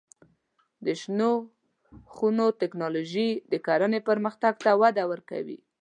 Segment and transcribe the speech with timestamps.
[0.85, 1.31] د شنو
[2.13, 5.59] خونو تکنالوژي د کرنې پرمختګ ته وده ورکوي.